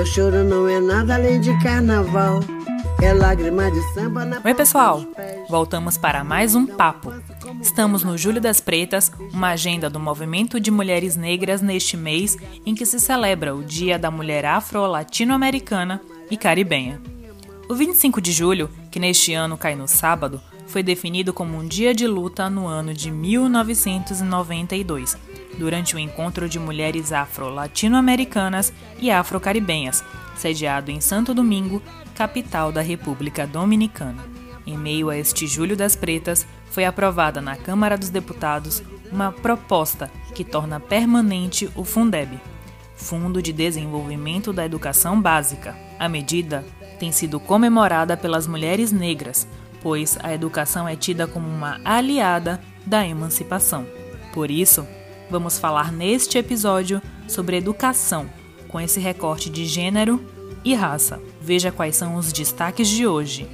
Meu 0.00 0.06
choro 0.06 0.42
não 0.42 0.66
é 0.66 0.80
nada 0.80 1.14
além 1.14 1.38
de 1.38 1.52
carnaval. 1.62 2.40
É 3.02 3.12
lágrima 3.12 3.70
de 3.70 3.82
samba 3.92 4.24
na 4.24 4.40
Oi, 4.42 4.54
pessoal! 4.54 5.04
Voltamos 5.46 5.98
para 5.98 6.24
mais 6.24 6.54
um 6.54 6.64
papo. 6.64 7.12
Estamos 7.60 8.02
no 8.02 8.16
Julho 8.16 8.40
das 8.40 8.62
Pretas, 8.62 9.12
uma 9.30 9.48
agenda 9.48 9.90
do 9.90 10.00
movimento 10.00 10.58
de 10.58 10.70
mulheres 10.70 11.16
negras 11.16 11.60
neste 11.60 11.98
mês 11.98 12.38
em 12.64 12.74
que 12.74 12.86
se 12.86 12.98
celebra 12.98 13.54
o 13.54 13.62
Dia 13.62 13.98
da 13.98 14.10
Mulher 14.10 14.46
Afro-Latino-Americana 14.46 16.00
e 16.30 16.36
Caribenha. 16.38 16.98
O 17.68 17.74
25 17.74 18.22
de 18.22 18.32
julho, 18.32 18.70
que 18.90 18.98
neste 18.98 19.34
ano 19.34 19.58
cai 19.58 19.76
no 19.76 19.86
sábado, 19.86 20.40
foi 20.66 20.82
definido 20.82 21.34
como 21.34 21.58
um 21.58 21.68
dia 21.68 21.92
de 21.92 22.06
luta 22.06 22.48
no 22.48 22.66
ano 22.66 22.94
de 22.94 23.10
1992, 23.10 25.18
durante 25.58 25.94
o 25.94 25.98
encontro 25.98 26.48
de 26.48 26.58
mulheres 26.58 27.12
afro-latino-americanas 27.12 28.72
e 28.98 29.10
afro-caribenhas, 29.10 30.04
sediado 30.36 30.90
em 30.90 31.00
Santo 31.00 31.34
Domingo, 31.34 31.82
capital 32.14 32.72
da 32.72 32.80
República 32.80 33.46
Dominicana. 33.46 34.24
Em 34.66 34.76
meio 34.76 35.10
a 35.10 35.16
este 35.16 35.46
Julho 35.46 35.76
das 35.76 35.96
Pretas, 35.96 36.46
foi 36.70 36.84
aprovada 36.84 37.40
na 37.40 37.56
Câmara 37.56 37.98
dos 37.98 38.10
Deputados 38.10 38.82
uma 39.10 39.32
proposta 39.32 40.10
que 40.34 40.44
torna 40.44 40.78
permanente 40.78 41.68
o 41.74 41.84
Fundeb, 41.84 42.40
Fundo 42.94 43.42
de 43.42 43.52
Desenvolvimento 43.52 44.52
da 44.52 44.64
Educação 44.64 45.20
Básica. 45.20 45.76
A 45.98 46.08
medida 46.08 46.64
tem 46.98 47.10
sido 47.10 47.40
comemorada 47.40 48.16
pelas 48.16 48.46
mulheres 48.46 48.92
negras, 48.92 49.48
pois 49.82 50.18
a 50.22 50.32
educação 50.32 50.86
é 50.86 50.94
tida 50.94 51.26
como 51.26 51.48
uma 51.48 51.80
aliada 51.84 52.60
da 52.86 53.06
emancipação. 53.06 53.86
Por 54.32 54.50
isso, 54.50 54.86
vamos 55.30 55.58
falar 55.58 55.92
neste 55.92 56.36
episódio 56.36 57.00
sobre 57.28 57.56
educação, 57.56 58.28
com 58.68 58.80
esse 58.80 58.98
recorte 58.98 59.48
de 59.48 59.64
gênero 59.64 60.20
e 60.64 60.74
raça. 60.74 61.20
Veja 61.40 61.70
quais 61.70 61.96
são 61.96 62.16
os 62.16 62.32
destaques 62.32 62.88
de 62.88 63.06
hoje. 63.06 63.48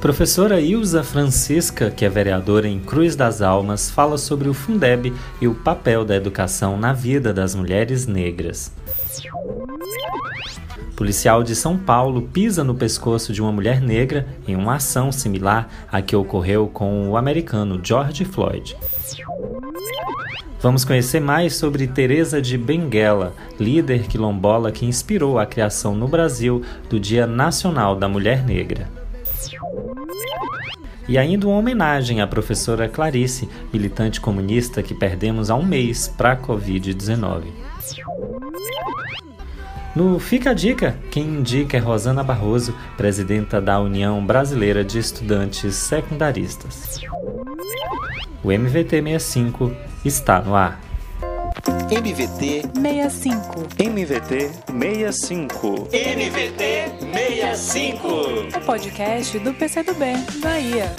Professora 0.00 0.60
Ilza 0.60 1.02
Francisca, 1.02 1.90
que 1.90 2.04
é 2.04 2.08
vereadora 2.08 2.68
em 2.68 2.78
Cruz 2.78 3.16
das 3.16 3.40
Almas, 3.40 3.90
fala 3.90 4.18
sobre 4.18 4.48
o 4.48 4.54
Fundeb 4.54 5.12
e 5.40 5.48
o 5.48 5.54
papel 5.54 6.04
da 6.04 6.14
educação 6.14 6.78
na 6.78 6.92
vida 6.92 7.32
das 7.32 7.54
mulheres 7.54 8.06
negras. 8.06 8.70
Policial 10.96 11.42
de 11.42 11.56
São 11.56 11.76
Paulo 11.76 12.22
pisa 12.22 12.62
no 12.62 12.74
pescoço 12.74 13.32
de 13.32 13.42
uma 13.42 13.50
mulher 13.50 13.80
negra 13.80 14.26
em 14.46 14.54
uma 14.54 14.76
ação 14.76 15.10
similar 15.10 15.68
à 15.90 16.00
que 16.00 16.14
ocorreu 16.14 16.68
com 16.68 17.08
o 17.08 17.16
americano 17.16 17.80
George 17.82 18.24
Floyd. 18.24 18.76
Vamos 20.60 20.84
conhecer 20.84 21.20
mais 21.20 21.56
sobre 21.56 21.88
Teresa 21.88 22.40
de 22.40 22.56
Benguela, 22.56 23.34
líder 23.58 24.06
quilombola 24.06 24.70
que 24.70 24.86
inspirou 24.86 25.38
a 25.38 25.44
criação 25.44 25.94
no 25.96 26.06
Brasil 26.06 26.62
do 26.88 26.98
Dia 26.98 27.26
Nacional 27.26 27.96
da 27.96 28.08
Mulher 28.08 28.44
Negra. 28.44 28.88
E 31.06 31.18
ainda 31.18 31.46
uma 31.46 31.58
homenagem 31.58 32.22
à 32.22 32.26
professora 32.26 32.88
Clarice, 32.88 33.48
militante 33.72 34.20
comunista 34.20 34.82
que 34.82 34.94
perdemos 34.94 35.50
há 35.50 35.54
um 35.54 35.64
mês 35.64 36.08
para 36.08 36.32
a 36.32 36.36
Covid-19. 36.36 37.42
No 39.94 40.18
Fica 40.18 40.50
a 40.50 40.54
Dica, 40.54 40.98
quem 41.12 41.22
indica 41.22 41.76
é 41.76 41.80
Rosana 41.80 42.24
Barroso, 42.24 42.74
presidenta 42.96 43.60
da 43.60 43.78
União 43.80 44.24
Brasileira 44.26 44.82
de 44.82 44.98
Estudantes 44.98 45.76
Secundaristas. 45.76 47.00
O 48.42 48.50
MVT 48.50 49.00
65 49.02 49.72
está 50.04 50.40
no 50.40 50.56
ar. 50.56 50.80
MVT 51.90 52.62
65. 52.74 53.66
MVT 53.78 54.50
65. 54.66 55.88
MVT 55.92 56.92
65. 57.12 58.08
O 58.58 58.60
podcast 58.66 59.38
do 59.38 59.54
PCdoB, 59.54 60.04
Bahia. 60.42 60.90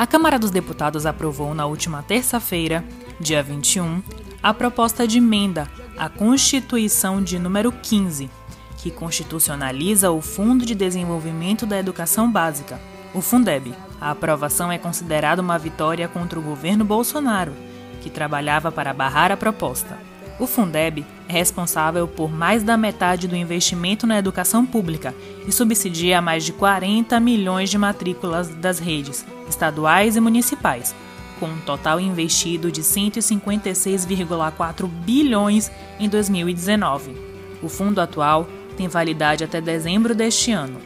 A 0.00 0.06
Câmara 0.06 0.38
dos 0.38 0.50
Deputados 0.50 1.04
aprovou 1.04 1.54
na 1.54 1.66
última 1.66 2.02
terça-feira, 2.02 2.82
dia 3.20 3.42
21, 3.42 4.02
a 4.42 4.54
proposta 4.54 5.06
de 5.06 5.18
emenda 5.18 5.68
à 5.94 6.08
Constituição 6.08 7.22
de 7.22 7.38
número 7.38 7.70
15, 7.70 8.30
que 8.78 8.90
constitucionaliza 8.90 10.10
o 10.10 10.22
Fundo 10.22 10.64
de 10.64 10.74
Desenvolvimento 10.74 11.66
da 11.66 11.78
Educação 11.78 12.32
Básica, 12.32 12.80
o 13.12 13.20
Fundeb. 13.20 13.74
A 14.00 14.12
aprovação 14.12 14.72
é 14.72 14.78
considerada 14.78 15.42
uma 15.42 15.58
vitória 15.58 16.08
contra 16.08 16.38
o 16.38 16.42
governo 16.42 16.82
Bolsonaro, 16.82 17.52
que 18.00 18.08
trabalhava 18.08 18.72
para 18.72 18.94
barrar 18.94 19.30
a 19.30 19.36
proposta. 19.36 19.98
O 20.40 20.46
Fundeb 20.46 21.04
é 21.28 21.32
responsável 21.34 22.08
por 22.08 22.32
mais 22.32 22.62
da 22.62 22.74
metade 22.74 23.28
do 23.28 23.36
investimento 23.36 24.06
na 24.06 24.18
educação 24.18 24.64
pública 24.64 25.14
e 25.46 25.52
subsidia 25.52 26.22
mais 26.22 26.46
de 26.46 26.54
40 26.54 27.20
milhões 27.20 27.68
de 27.68 27.76
matrículas 27.76 28.48
das 28.48 28.78
redes 28.78 29.26
estaduais 29.50 30.16
e 30.16 30.20
municipais, 30.20 30.94
com 31.38 31.44
um 31.44 31.58
total 31.58 32.00
investido 32.00 32.72
de 32.72 32.80
156,4 32.80 34.88
bilhões 34.88 35.70
em 35.98 36.08
2019. 36.08 37.14
O 37.62 37.68
fundo 37.68 38.00
atual 38.00 38.48
tem 38.78 38.88
validade 38.88 39.44
até 39.44 39.60
dezembro 39.60 40.14
deste 40.14 40.52
ano. 40.52 40.80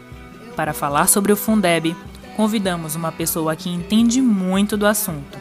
Para 0.56 0.72
falar 0.72 1.06
sobre 1.06 1.32
o 1.32 1.36
Fundeb, 1.36 1.94
convidamos 2.36 2.96
uma 2.96 3.12
pessoa 3.12 3.54
que 3.54 3.70
entende 3.70 4.20
muito 4.20 4.76
do 4.76 4.84
assunto, 4.84 5.38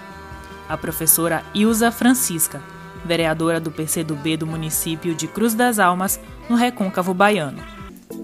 a 0.69 0.77
professora 0.77 1.43
Ilza 1.55 1.91
Francisca, 1.91 2.61
vereadora 3.05 3.59
do 3.59 3.71
PCdoB 3.71 4.37
do 4.37 4.47
município 4.47 5.13
de 5.15 5.27
Cruz 5.27 5.53
das 5.53 5.79
Almas, 5.79 6.19
no 6.49 6.55
Recôncavo 6.55 7.13
Baiano. 7.13 7.61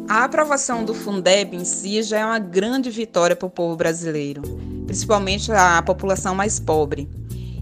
A 0.08 0.24
aprovação 0.24 0.84
do 0.84 0.94
Fundeb 0.94 1.56
em 1.56 1.64
si 1.64 2.02
já 2.02 2.20
é 2.20 2.26
uma 2.26 2.40
grande 2.40 2.90
vitória 2.90 3.36
para 3.36 3.46
o 3.46 3.50
povo 3.50 3.76
brasileiro, 3.76 4.42
principalmente 4.86 5.52
a 5.52 5.82
população 5.82 6.34
mais 6.34 6.60
pobre. 6.60 7.08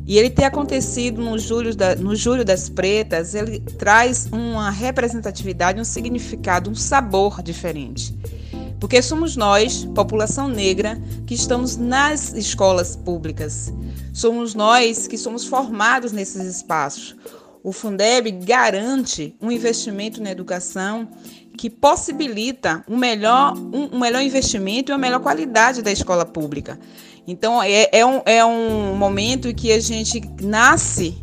E 0.05 0.17
ele 0.17 0.29
ter 0.29 0.45
acontecido 0.45 1.21
no 1.21 1.37
Julho, 1.37 1.75
da, 1.75 1.93
no 1.97 2.15
das 2.45 2.69
Pretas, 2.69 3.35
ele 3.35 3.59
traz 3.59 4.29
uma 4.31 4.69
representatividade, 4.69 5.81
um 5.81 5.83
significado, 5.83 6.69
um 6.69 6.75
sabor 6.75 7.43
diferente. 7.43 8.17
Porque 8.79 9.01
somos 9.01 9.35
nós, 9.35 9.83
população 9.93 10.47
negra, 10.47 10.97
que 11.25 11.33
estamos 11.33 11.75
nas 11.75 12.31
escolas 12.31 12.95
públicas. 12.95 13.73
Somos 14.17 14.55
nós 14.55 15.05
que 15.05 15.15
somos 15.15 15.45
formados 15.45 16.11
nesses 16.11 16.43
espaços. 16.43 17.15
O 17.63 17.71
Fundeb 17.71 18.31
garante 18.31 19.35
um 19.39 19.51
investimento 19.51 20.23
na 20.23 20.31
educação 20.31 21.07
que 21.55 21.69
possibilita 21.69 22.83
um 22.89 22.97
melhor, 22.97 23.55
um, 23.55 23.95
um 23.95 23.99
melhor 23.99 24.23
investimento 24.23 24.91
e 24.91 24.93
uma 24.93 24.97
melhor 24.97 25.19
qualidade 25.19 25.83
da 25.83 25.91
escola 25.91 26.25
pública. 26.25 26.79
Então, 27.27 27.61
é, 27.61 27.89
é, 27.91 28.03
um, 28.03 28.23
é 28.25 28.43
um 28.43 28.95
momento 28.95 29.53
que 29.53 29.71
a 29.71 29.79
gente 29.79 30.19
nasce 30.41 31.15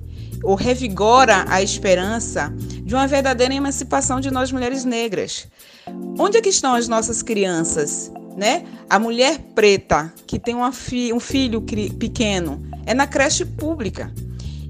ou 0.45 0.55
revigora 0.55 1.47
a 1.49 1.61
esperança 1.61 2.55
de 2.85 2.95
uma 2.95 3.09
verdadeira 3.09 3.53
emancipação 3.53 4.21
de 4.21 4.31
nós 4.31 4.53
mulheres 4.53 4.85
negras. 4.85 5.49
Onde 6.17 6.37
é 6.37 6.41
que 6.41 6.49
estão 6.49 6.77
as 6.77 6.87
nossas 6.87 7.23
crianças? 7.25 8.13
Né? 8.37 8.65
A 8.91 8.99
mulher 8.99 9.39
preta 9.55 10.13
que 10.27 10.39
tem 10.39 10.57
fi 10.73 11.13
um 11.13 11.21
filho 11.21 11.63
pequeno 11.63 12.63
é 12.85 12.93
na 12.93 13.07
creche 13.07 13.45
pública. 13.45 14.13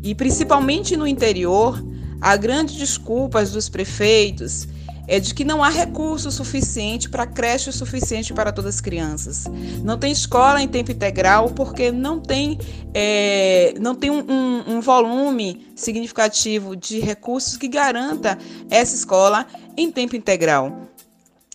E 0.02 0.14
principalmente 0.14 0.97
no 0.97 1.06
interior, 1.06 1.82
há 2.20 2.36
grandes 2.36 2.76
desculpas 2.76 3.53
dos 3.53 3.69
prefeitos 3.69 4.69
é 5.06 5.20
de 5.20 5.34
que 5.34 5.44
não 5.44 5.62
há 5.62 5.69
recurso 5.69 6.30
suficiente 6.30 7.08
para 7.08 7.26
creche 7.26 7.70
suficiente 7.72 8.33
para 8.33 8.53
todas 8.53 8.77
as 8.77 8.80
crianças. 8.80 9.44
Não 9.83 9.98
tem 9.98 10.10
escola 10.10 10.62
em 10.62 10.68
tempo 10.68 10.91
integral 10.91 11.50
porque 11.50 11.92
não 11.92 12.18
tem, 12.21 12.59
é, 12.94 13.74
não 13.80 13.94
tem 13.94 14.10
um, 14.10 14.65
um 14.66 14.80
volume 14.80 15.66
significativo 15.77 16.74
de 16.74 17.00
recursos 17.00 17.56
que 17.56 17.68
garanta 17.68 18.39
essa 18.71 18.94
escola 18.94 19.47
em 19.77 19.91
tempo 19.91 20.16
integral. 20.16 20.89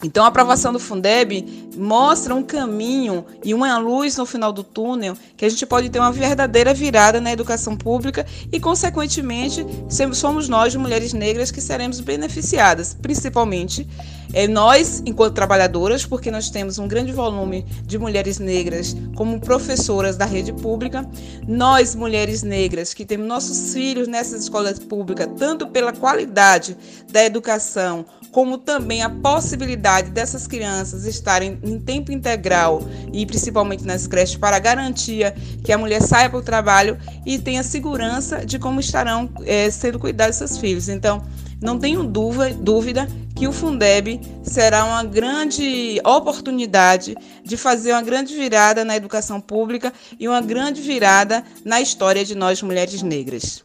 Então, 0.01 0.23
a 0.23 0.27
aprovação 0.27 0.71
do 0.71 0.79
Fundeb 0.79 1.69
mostra 1.77 2.33
um 2.33 2.41
caminho 2.41 3.25
e 3.43 3.53
uma 3.53 3.77
luz 3.77 4.15
no 4.15 4.25
final 4.25 4.53
do 4.53 4.63
túnel 4.63 5.15
que 5.35 5.43
a 5.43 5.49
gente 5.49 5.65
pode 5.65 5.89
ter 5.89 5.99
uma 5.99 6.11
verdadeira 6.11 6.73
virada 6.73 7.19
na 7.19 7.31
educação 7.31 7.75
pública 7.75 8.25
e, 8.51 8.59
consequentemente, 8.59 9.65
somos 10.13 10.47
nós, 10.47 10.73
mulheres 10.75 11.11
negras, 11.11 11.51
que 11.51 11.59
seremos 11.59 11.99
beneficiadas, 11.99 12.93
principalmente 12.93 13.85
é, 14.33 14.47
nós, 14.47 15.01
enquanto 15.05 15.33
trabalhadoras, 15.33 16.05
porque 16.05 16.29
nós 16.31 16.49
temos 16.49 16.77
um 16.77 16.87
grande 16.87 17.11
volume 17.11 17.65
de 17.83 17.97
mulheres 17.97 18.39
negras 18.39 18.95
como 19.15 19.39
professoras 19.39 20.15
da 20.15 20.25
rede 20.25 20.53
pública, 20.53 21.05
nós, 21.47 21.95
mulheres 21.95 22.43
negras, 22.43 22.93
que 22.93 23.05
temos 23.05 23.27
nossos 23.27 23.73
filhos 23.73 24.07
nessas 24.07 24.43
escolas 24.43 24.79
públicas, 24.79 25.27
tanto 25.37 25.67
pela 25.67 25.91
qualidade 25.91 26.77
da 27.11 27.23
educação 27.23 28.05
como 28.31 28.57
também 28.57 29.01
a 29.01 29.09
possibilidade 29.09 30.11
dessas 30.11 30.47
crianças 30.47 31.05
estarem 31.05 31.59
em 31.63 31.79
tempo 31.79 32.11
integral 32.11 32.81
e 33.11 33.25
principalmente 33.25 33.85
nas 33.85 34.07
creches 34.07 34.37
para 34.37 34.59
garantia 34.59 35.33
que 35.63 35.71
a 35.71 35.77
mulher 35.77 36.01
saia 36.01 36.29
para 36.29 36.39
o 36.39 36.43
trabalho 36.43 36.97
e 37.25 37.39
tenha 37.39 37.63
segurança 37.63 38.45
de 38.45 38.59
como 38.59 38.79
estarão 38.79 39.29
é, 39.45 39.69
sendo 39.69 39.99
cuidados 39.99 40.37
seus 40.37 40.57
filhos. 40.57 40.89
Então, 40.89 41.23
não 41.61 41.77
tenho 41.77 42.03
dúvida 42.03 43.07
que 43.35 43.47
o 43.47 43.51
Fundeb 43.51 44.21
será 44.43 44.85
uma 44.85 45.03
grande 45.03 45.99
oportunidade 46.05 47.15
de 47.43 47.57
fazer 47.57 47.91
uma 47.91 48.01
grande 48.01 48.33
virada 48.33 48.85
na 48.85 48.95
educação 48.95 49.41
pública 49.41 49.91
e 50.17 50.27
uma 50.27 50.39
grande 50.39 50.81
virada 50.81 51.43
na 51.65 51.81
história 51.81 52.23
de 52.23 52.33
nós 52.33 52.61
mulheres 52.61 53.01
negras. 53.01 53.63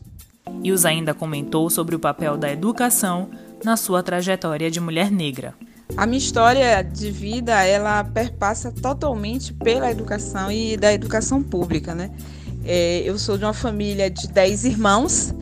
Ilza 0.63 0.89
ainda 0.89 1.15
comentou 1.15 1.71
sobre 1.71 1.95
o 1.95 1.99
papel 1.99 2.37
da 2.37 2.51
educação 2.51 3.31
na 3.65 3.77
sua 3.77 4.03
trajetória 4.03 4.71
de 4.71 4.79
mulher 4.79 5.11
negra. 5.11 5.55
A 5.97 6.07
minha 6.07 6.19
história 6.19 6.83
de 6.83 7.11
vida, 7.11 7.65
ela 7.65 8.03
perpassa 8.05 8.71
totalmente 8.71 9.53
pela 9.53 9.91
educação 9.91 10.51
e 10.51 10.77
da 10.77 10.93
educação 10.93 11.43
pública, 11.43 11.95
né? 11.95 12.11
É, 12.65 13.03
eu 13.05 13.19
sou 13.19 13.37
de 13.37 13.45
uma 13.45 13.53
família 13.53 14.11
de 14.11 14.29
dez 14.29 14.65
irmãos. 14.65 15.35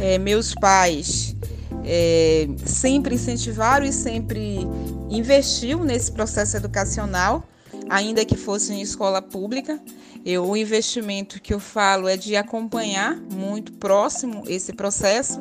É, 0.00 0.18
meus 0.18 0.54
pais 0.54 1.36
é, 1.84 2.48
sempre 2.64 3.14
incentivaram 3.14 3.86
e 3.86 3.92
sempre 3.92 4.66
investiu 5.08 5.84
nesse 5.84 6.10
processo 6.10 6.56
educacional, 6.56 7.46
ainda 7.88 8.24
que 8.24 8.36
fosse 8.36 8.72
em 8.72 8.80
escola 8.80 9.22
pública. 9.22 9.80
Eu, 10.24 10.48
o 10.48 10.56
investimento 10.56 11.40
que 11.40 11.54
eu 11.54 11.60
falo 11.60 12.08
é 12.08 12.16
de 12.16 12.34
acompanhar 12.34 13.16
muito 13.16 13.72
próximo 13.74 14.42
esse 14.46 14.72
processo. 14.72 15.40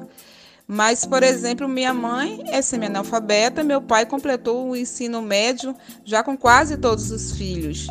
Mas, 0.68 1.06
por 1.06 1.24
exemplo, 1.24 1.68
minha 1.68 1.94
mãe 1.94 2.44
é 2.48 2.62
semi-analfabeta, 2.62 3.63
meu 3.63 3.81
pai 3.81 4.06
completou 4.06 4.69
o 4.69 4.75
ensino 4.75 5.21
médio 5.21 5.75
já 6.06 6.24
com 6.24 6.38
quase 6.38 6.77
todos 6.77 7.12
os 7.12 7.33
filhos. 7.33 7.88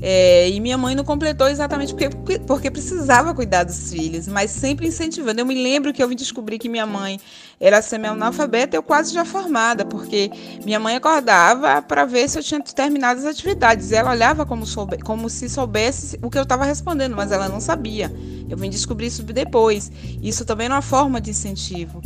É, 0.00 0.50
e 0.50 0.60
minha 0.60 0.76
mãe 0.76 0.94
não 0.94 1.04
completou 1.04 1.48
exatamente 1.48 1.94
porque, 1.94 2.38
porque 2.40 2.70
precisava 2.70 3.32
cuidar 3.34 3.64
dos 3.64 3.90
filhos, 3.90 4.28
mas 4.28 4.50
sempre 4.50 4.86
incentivando. 4.86 5.40
Eu 5.40 5.46
me 5.46 5.54
lembro 5.54 5.92
que 5.92 6.02
eu 6.02 6.08
vim 6.08 6.16
descobrir 6.16 6.58
que 6.58 6.68
minha 6.68 6.84
mãe 6.84 7.18
era 7.58 7.80
semi-analfabeta, 7.80 8.76
eu 8.76 8.82
quase 8.82 9.14
já 9.14 9.24
formada, 9.24 9.84
porque 9.86 10.30
minha 10.64 10.78
mãe 10.78 10.96
acordava 10.96 11.80
para 11.80 12.04
ver 12.04 12.28
se 12.28 12.38
eu 12.38 12.42
tinha 12.42 12.60
terminado 12.60 13.20
as 13.20 13.26
atividades. 13.26 13.90
Ela 13.90 14.10
olhava 14.10 14.44
como, 14.44 14.66
soube, 14.66 14.98
como 14.98 15.30
se 15.30 15.48
soubesse 15.48 16.18
o 16.22 16.28
que 16.28 16.38
eu 16.38 16.42
estava 16.42 16.64
respondendo, 16.64 17.16
mas 17.16 17.32
ela 17.32 17.48
não 17.48 17.60
sabia. 17.60 18.12
Eu 18.48 18.56
vim 18.56 18.70
descobrir 18.70 19.06
isso 19.06 19.22
depois. 19.22 19.90
Isso 20.22 20.44
também 20.44 20.66
é 20.66 20.70
uma 20.70 20.82
forma 20.82 21.20
de 21.20 21.30
incentivo. 21.30 22.00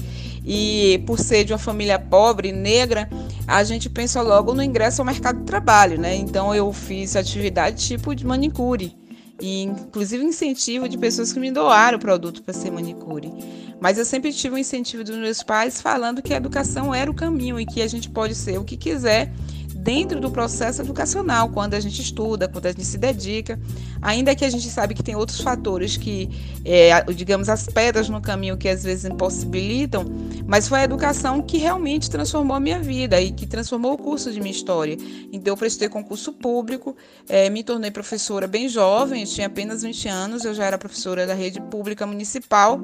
E 0.44 1.02
por 1.06 1.18
ser 1.18 1.44
de 1.44 1.52
uma 1.52 1.58
família 1.58 1.98
pobre, 1.98 2.52
negra, 2.52 3.08
a 3.46 3.62
gente 3.62 3.90
pensa 3.90 4.22
logo 4.22 4.54
no 4.54 4.62
ingresso 4.62 5.02
ao 5.02 5.06
mercado 5.06 5.40
de 5.40 5.44
trabalho, 5.44 6.00
né? 6.00 6.14
Então 6.14 6.54
eu 6.54 6.72
fiz 6.72 7.16
atividade 7.16 7.86
tipo 7.86 8.14
de 8.14 8.26
manicure. 8.26 8.96
E 9.40 9.62
inclusive 9.62 10.22
incentivo 10.22 10.88
de 10.88 10.98
pessoas 10.98 11.32
que 11.32 11.40
me 11.40 11.50
doaram 11.50 11.96
o 11.96 12.00
produto 12.00 12.42
para 12.42 12.52
ser 12.52 12.70
manicure. 12.70 13.32
Mas 13.80 13.96
eu 13.96 14.04
sempre 14.04 14.32
tive 14.32 14.54
o 14.54 14.56
um 14.56 14.58
incentivo 14.58 15.02
dos 15.02 15.16
meus 15.16 15.42
pais 15.42 15.80
falando 15.80 16.20
que 16.20 16.34
a 16.34 16.36
educação 16.36 16.94
era 16.94 17.10
o 17.10 17.14
caminho 17.14 17.58
e 17.58 17.64
que 17.64 17.80
a 17.80 17.86
gente 17.86 18.10
pode 18.10 18.34
ser 18.34 18.58
o 18.58 18.64
que 18.64 18.76
quiser 18.76 19.32
dentro 19.82 20.20
do 20.20 20.30
processo 20.30 20.82
educacional, 20.82 21.48
quando 21.48 21.74
a 21.74 21.80
gente 21.80 22.02
estuda, 22.02 22.46
quando 22.46 22.66
a 22.66 22.70
gente 22.70 22.84
se 22.84 22.98
dedica, 22.98 23.58
ainda 24.02 24.34
que 24.34 24.44
a 24.44 24.50
gente 24.50 24.68
sabe 24.68 24.94
que 24.94 25.02
tem 25.02 25.16
outros 25.16 25.40
fatores 25.40 25.96
que, 25.96 26.28
é, 26.64 27.02
digamos, 27.14 27.48
as 27.48 27.66
pedras 27.66 28.08
no 28.08 28.20
caminho 28.20 28.56
que 28.58 28.68
às 28.68 28.84
vezes 28.84 29.06
impossibilitam, 29.06 30.04
mas 30.46 30.68
foi 30.68 30.80
a 30.80 30.84
educação 30.84 31.40
que 31.40 31.56
realmente 31.56 32.10
transformou 32.10 32.56
a 32.56 32.60
minha 32.60 32.78
vida 32.78 33.20
e 33.20 33.30
que 33.30 33.46
transformou 33.46 33.94
o 33.94 33.98
curso 33.98 34.30
de 34.30 34.38
minha 34.38 34.52
história. 34.52 34.96
Então, 35.32 35.52
eu 35.52 35.56
prestei 35.56 35.88
concurso 35.88 36.32
público, 36.32 36.94
é, 37.28 37.48
me 37.48 37.64
tornei 37.64 37.90
professora 37.90 38.46
bem 38.46 38.68
jovem, 38.68 39.24
tinha 39.24 39.46
apenas 39.46 39.82
20 39.82 40.08
anos, 40.08 40.44
eu 40.44 40.52
já 40.52 40.64
era 40.64 40.76
professora 40.76 41.26
da 41.26 41.34
rede 41.34 41.60
pública 41.60 42.06
municipal 42.06 42.80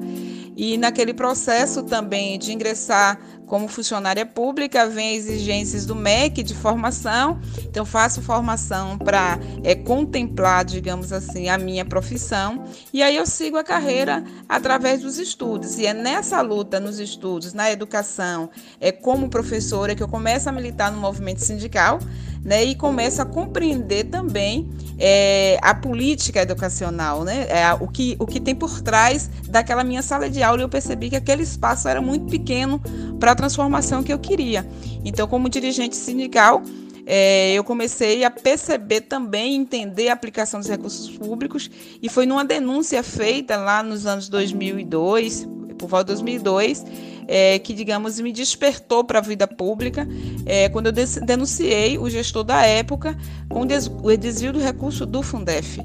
e 0.55 0.77
naquele 0.77 1.13
processo 1.13 1.83
também 1.83 2.39
de 2.39 2.51
ingressar 2.51 3.19
como 3.47 3.67
funcionária 3.67 4.25
pública, 4.25 4.87
vem 4.87 5.15
exigências 5.15 5.85
do 5.85 5.95
MEC 5.95 6.43
de 6.43 6.53
formação, 6.53 7.39
então 7.63 7.85
faço 7.85 8.21
formação 8.21 8.97
para 8.97 9.39
é, 9.63 9.73
contemplar, 9.87 10.65
digamos 10.65 11.13
assim, 11.13 11.47
a 11.47 11.57
minha 11.57 11.85
profissão, 11.85 12.65
e 12.91 13.01
aí 13.01 13.15
eu 13.15 13.25
sigo 13.25 13.55
a 13.55 13.63
carreira 13.63 14.21
através 14.49 15.01
dos 15.01 15.17
estudos. 15.17 15.79
E 15.79 15.85
é 15.85 15.93
nessa 15.93 16.41
luta 16.41 16.77
nos 16.77 16.99
estudos, 16.99 17.53
na 17.53 17.71
educação, 17.71 18.49
é 18.81 18.91
como 18.91 19.29
professora 19.29 19.95
que 19.95 20.03
eu 20.03 20.07
começo 20.09 20.49
a 20.49 20.51
militar 20.51 20.91
no 20.91 20.99
movimento 20.99 21.39
sindical, 21.39 21.99
né, 22.43 22.65
e 22.65 22.75
começo 22.75 23.21
a 23.21 23.25
compreender 23.25 24.05
também 24.05 24.69
é, 24.99 25.57
a 25.61 25.73
política 25.73 26.41
educacional, 26.41 27.23
né, 27.23 27.47
é, 27.49 27.73
o, 27.79 27.87
que, 27.87 28.17
o 28.19 28.25
que 28.25 28.41
tem 28.41 28.53
por 28.53 28.81
trás 28.81 29.29
daquela 29.47 29.85
minha 29.85 30.01
sala 30.01 30.29
de 30.29 30.43
aula. 30.43 30.59
E 30.59 30.63
eu 30.63 30.69
percebi 30.69 31.09
que 31.09 31.15
aquele 31.15 31.43
espaço 31.43 31.87
era 31.87 32.01
muito 32.01 32.25
pequeno 32.25 32.81
para 33.21 33.31
a 33.31 33.35
transformação 33.35 34.03
que 34.03 34.11
eu 34.11 34.19
queria. 34.19 34.67
Então, 35.05 35.29
como 35.29 35.47
dirigente 35.47 35.95
sindical, 35.95 36.61
é, 37.09 37.53
eu 37.53 37.63
comecei 37.63 38.25
a 38.25 38.29
perceber 38.29 38.99
também, 38.99 39.55
entender 39.55 40.09
a 40.09 40.13
aplicação 40.13 40.59
dos 40.59 40.67
recursos 40.67 41.09
públicos, 41.09 41.71
e 42.01 42.09
foi 42.09 42.25
numa 42.25 42.43
denúncia 42.43 43.01
feita 43.01 43.55
lá 43.55 43.81
nos 43.81 44.05
anos 44.05 44.27
2002, 44.27 45.47
por 45.79 45.87
volta 45.87 46.13
de 46.13 46.21
2002, 46.21 46.85
é, 47.29 47.59
que, 47.59 47.73
digamos, 47.73 48.19
me 48.19 48.33
despertou 48.33 49.05
para 49.05 49.19
a 49.19 49.21
vida 49.21 49.47
pública, 49.47 50.05
é, 50.45 50.67
quando 50.67 50.87
eu 50.87 50.91
denunciei 50.91 51.97
o 51.97 52.09
gestor 52.09 52.43
da 52.43 52.65
época 52.65 53.17
com 53.47 53.61
o 53.61 54.17
desvio 54.17 54.51
do 54.51 54.59
recurso 54.59 55.05
do 55.05 55.23
Fundef. 55.23 55.79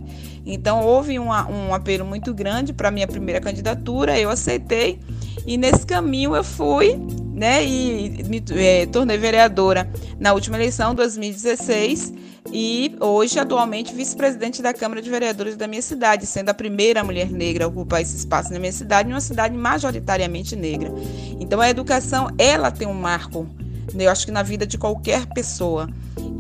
Então, 0.45 0.85
houve 0.85 1.21
uma, 1.21 1.49
um 1.49 1.73
apelo 1.73 2.05
muito 2.05 2.35
grande 2.35 2.73
para 2.73 2.89
a 2.89 2.91
minha 2.91 3.07
primeira 3.07 3.41
candidatura, 3.41 4.19
eu 4.19 4.29
aceitei, 4.29 4.99
e 5.47 5.57
nesse 5.57 5.87
caminho 5.87 6.35
eu 6.35 6.43
fui 6.43 6.99
né, 7.33 7.65
e 7.65 8.23
me 8.25 8.43
é, 8.51 8.87
tornei 8.87 9.17
vereadora 9.17 9.91
na 10.19 10.33
última 10.33 10.57
eleição, 10.57 10.95
2016 10.95 12.13
e 12.51 12.97
hoje, 13.01 13.39
atualmente, 13.39 13.95
vice-presidente 13.95 14.61
da 14.61 14.75
Câmara 14.75 15.01
de 15.01 15.09
Vereadores 15.09 15.57
da 15.57 15.67
minha 15.67 15.83
cidade, 15.83 16.27
sendo 16.27 16.49
a 16.49 16.55
primeira 16.55 17.05
mulher 17.05 17.31
negra 17.31 17.65
a 17.65 17.69
ocupar 17.69 18.03
esse 18.03 18.17
espaço 18.17 18.53
na 18.53 18.59
minha 18.59 18.73
cidade, 18.73 19.09
uma 19.09 19.21
cidade 19.21 19.57
majoritariamente 19.57 20.57
negra. 20.57 20.93
Então, 21.39 21.61
a 21.61 21.71
educação, 21.71 22.29
ela 22.37 22.71
tem 22.71 22.89
um 22.89 22.95
marco, 22.95 23.47
né, 23.95 24.07
eu 24.07 24.11
acho 24.11 24.27
que 24.27 24.33
na 24.33 24.43
vida 24.43 24.67
de 24.67 24.77
qualquer 24.77 25.27
pessoa. 25.27 25.89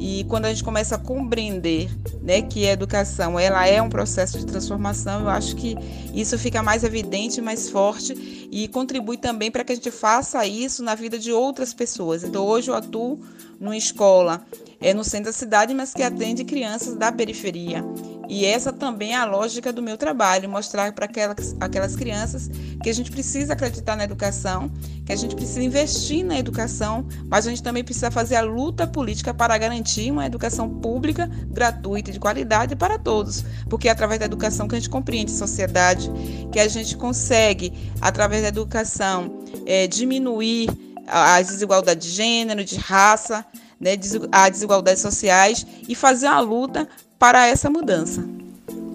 E 0.05 0.25
quando 0.25 0.47
a 0.47 0.49
gente 0.49 0.65
começa 0.65 0.97
a 0.97 0.99
compreender 0.99 1.89
né, 2.21 2.43
que 2.43 2.67
a 2.67 2.73
educação 2.73 3.39
ela 3.39 3.65
é 3.69 3.81
um 3.81 3.89
processo 3.89 4.37
de 4.37 4.44
transformação, 4.44 5.21
eu 5.21 5.29
acho 5.29 5.55
que 5.55 5.77
isso 6.13 6.37
fica 6.37 6.61
mais 6.61 6.82
evidente, 6.82 7.41
mais 7.41 7.71
forte 7.71 8.49
e 8.51 8.67
contribui 8.67 9.17
também 9.17 9.49
para 9.49 9.63
que 9.63 9.71
a 9.71 9.77
gente 9.77 9.93
faça 9.93 10.44
isso 10.44 10.82
na 10.82 10.97
vida 10.97 11.17
de 11.21 11.31
outras 11.31 11.73
pessoas. 11.73 12.25
Então, 12.25 12.44
hoje 12.44 12.69
eu 12.69 12.75
atuo 12.75 13.21
numa 13.61 13.77
escola 13.77 14.44
é 14.81 14.93
no 14.93 15.05
centro 15.05 15.27
da 15.27 15.32
cidade, 15.32 15.73
mas 15.73 15.94
que 15.94 16.03
atende 16.03 16.43
crianças 16.43 16.97
da 16.97 17.13
periferia. 17.13 17.85
E 18.32 18.46
essa 18.46 18.72
também 18.72 19.12
é 19.12 19.17
a 19.17 19.27
lógica 19.27 19.70
do 19.70 19.82
meu 19.82 19.98
trabalho, 19.98 20.48
mostrar 20.48 20.91
para 20.93 21.05
aquelas, 21.05 21.55
aquelas 21.60 21.94
crianças 21.94 22.48
que 22.82 22.89
a 22.89 22.94
gente 22.94 23.10
precisa 23.10 23.53
acreditar 23.53 23.94
na 23.94 24.05
educação, 24.05 24.70
que 25.05 25.12
a 25.12 25.17
gente 25.17 25.36
precisa 25.36 25.62
investir 25.62 26.24
na 26.24 26.39
educação, 26.39 27.06
mas 27.27 27.46
a 27.46 27.51
gente 27.51 27.62
também 27.62 27.84
precisa 27.84 28.10
fazer 28.10 28.36
a 28.36 28.41
luta 28.41 28.86
política 28.86 29.34
para 29.34 29.58
garantir 29.58 30.10
uma 30.10 30.24
educação 30.24 30.67
pública, 30.67 31.31
gratuita 31.48 32.10
de 32.10 32.19
qualidade 32.19 32.74
para 32.74 32.98
todos, 32.98 33.44
porque 33.69 33.86
é 33.86 33.91
através 33.91 34.19
da 34.19 34.24
educação 34.24 34.67
que 34.67 34.77
a 34.77 34.79
gente 34.79 34.89
compreende 34.89 35.31
a 35.31 35.36
sociedade, 35.36 36.10
que 36.51 36.58
a 36.58 36.69
gente 36.69 36.96
consegue, 36.96 37.93
através 38.01 38.41
da 38.41 38.48
educação, 38.48 39.44
é, 39.67 39.86
diminuir 39.86 40.70
as 41.06 41.48
desigualdades 41.48 42.08
de 42.08 42.15
gênero, 42.15 42.65
de 42.65 42.77
raça, 42.77 43.44
né, 43.79 43.91
a 44.31 44.48
desigualdades 44.48 45.03
sociais 45.03 45.67
e 45.89 45.94
fazer 45.94 46.29
uma 46.29 46.41
luta 46.41 46.89
para 47.22 47.46
essa 47.46 47.70
mudança. 47.70 48.24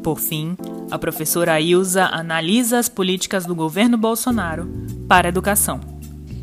Por 0.03 0.19
fim, 0.19 0.57
a 0.91 0.99
professora 0.99 1.61
Ilza 1.61 2.09
analisa 2.11 2.77
as 2.77 2.89
políticas 2.89 3.45
do 3.45 3.55
governo 3.55 3.97
Bolsonaro 3.97 4.69
para 5.07 5.29
a 5.29 5.29
educação. 5.29 5.79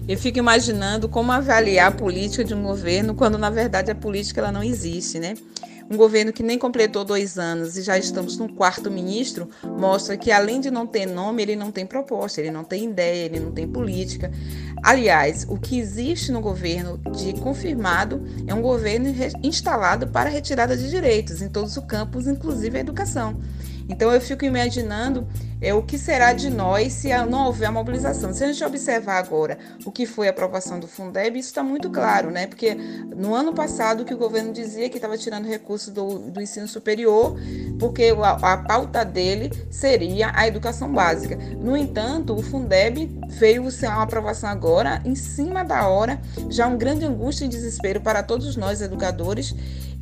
Eu 0.08 0.16
fico 0.16 0.38
imaginando 0.38 1.10
como 1.10 1.30
avaliar 1.30 1.88
a 1.88 1.94
política 1.94 2.42
de 2.42 2.54
um 2.54 2.62
governo 2.62 3.14
quando, 3.14 3.36
na 3.36 3.50
verdade, 3.50 3.90
a 3.90 3.94
política 3.94 4.40
ela 4.40 4.50
não 4.50 4.62
existe, 4.62 5.18
né? 5.18 5.34
Um 5.90 5.96
governo 5.96 6.32
que 6.32 6.42
nem 6.42 6.58
completou 6.58 7.04
dois 7.04 7.38
anos 7.38 7.76
e 7.76 7.82
já 7.82 7.98
estamos 7.98 8.38
no 8.38 8.52
quarto 8.52 8.90
ministro 8.90 9.48
mostra 9.78 10.16
que, 10.16 10.32
além 10.32 10.60
de 10.60 10.70
não 10.70 10.86
ter 10.86 11.06
nome, 11.06 11.42
ele 11.42 11.56
não 11.56 11.70
tem 11.70 11.84
proposta, 11.84 12.40
ele 12.40 12.50
não 12.50 12.64
tem 12.64 12.84
ideia, 12.84 13.26
ele 13.26 13.40
não 13.40 13.52
tem 13.52 13.68
política. 13.68 14.30
Aliás, 14.82 15.46
o 15.48 15.58
que 15.58 15.78
existe 15.78 16.32
no 16.32 16.40
governo 16.40 16.98
de 17.12 17.34
confirmado 17.40 18.22
é 18.46 18.54
um 18.54 18.62
governo 18.62 19.14
instalado 19.42 20.08
para 20.08 20.30
retirada 20.30 20.76
de 20.76 20.88
direitos 20.88 21.42
em 21.42 21.48
todos 21.48 21.76
os 21.76 21.84
campos, 21.84 22.26
inclusive 22.26 22.78
a 22.78 22.80
educação. 22.80 23.40
Então 23.88 24.12
eu 24.12 24.20
fico 24.20 24.44
imaginando 24.44 25.26
é 25.64 25.72
o 25.72 25.82
que 25.82 25.96
será 25.96 26.34
de 26.34 26.50
nós 26.50 26.92
se 26.92 27.08
não 27.26 27.46
houver 27.46 27.70
mobilização. 27.72 28.34
Se 28.34 28.44
a 28.44 28.46
gente 28.52 28.62
observar 28.62 29.18
agora 29.18 29.58
o 29.84 29.90
que 29.90 30.04
foi 30.04 30.26
a 30.26 30.30
aprovação 30.30 30.78
do 30.78 30.86
Fundeb, 30.86 31.38
isso 31.38 31.48
está 31.48 31.62
muito 31.62 31.88
claro, 31.88 32.30
né? 32.30 32.46
Porque 32.46 32.74
no 32.74 33.34
ano 33.34 33.54
passado 33.54 34.04
que 34.04 34.12
o 34.12 34.18
governo 34.18 34.52
dizia 34.52 34.90
que 34.90 34.96
estava 34.96 35.16
tirando 35.16 35.46
recursos 35.46 35.88
do, 35.88 36.18
do 36.18 36.40
ensino 36.40 36.68
superior, 36.68 37.36
porque 37.78 38.14
a, 38.22 38.52
a, 38.52 38.56
pauta 38.58 39.04
dele 39.04 39.50
seria 39.70 40.32
a 40.34 40.46
educação 40.46 40.92
básica. 40.92 41.36
No 41.58 41.74
entanto, 41.74 42.34
o 42.34 42.42
Fundeb 42.42 43.18
veio 43.28 43.70
ser 43.70 43.86
uma 43.86 44.02
aprovação 44.02 44.50
agora, 44.50 45.00
em 45.04 45.14
cima 45.14 45.64
da 45.64 45.88
hora, 45.88 46.20
já 46.50 46.66
um 46.66 46.76
grande 46.76 47.06
angústia 47.06 47.46
e 47.46 47.48
desespero 47.48 48.02
para 48.02 48.22
todos 48.22 48.54
nós 48.54 48.82
educadores. 48.82 49.54